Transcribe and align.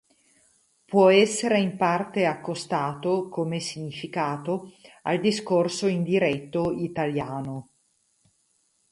Può 0.85 1.09
essere 1.11 1.59
in 1.59 1.77
parte 1.77 2.25
accostato, 2.25 3.29
come 3.29 3.59
significato, 3.59 4.71
al 5.03 5.19
discorso 5.19 5.85
indiretto 5.85 6.71
italiano. 6.71 7.69